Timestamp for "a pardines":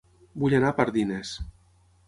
0.73-1.37